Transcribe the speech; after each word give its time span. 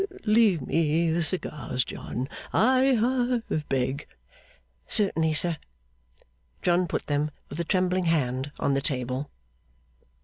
Leave 0.25 0.63
me 0.63 1.11
the 1.11 1.21
cigars, 1.21 1.85
John, 1.85 2.27
I 2.51 2.93
ha 2.95 3.41
beg.' 3.69 4.07
'Certainly, 4.87 5.33
sir.' 5.33 5.57
John 6.63 6.87
put 6.87 7.05
them, 7.05 7.29
with 7.51 7.59
a 7.59 7.63
trembling 7.65 8.05
hand, 8.05 8.51
on 8.57 8.73
the 8.73 8.81
table. 8.81 9.29